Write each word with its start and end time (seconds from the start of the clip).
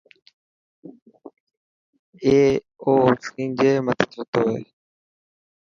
اي 2.23 2.39
او 2.83 2.91
اوسينجي 3.05 3.71
مٿي 3.85 4.05
ستو 4.13 4.41
هي. 4.53 4.59